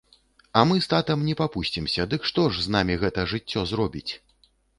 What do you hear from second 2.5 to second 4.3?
ж з намі гэта жыццё зробіць?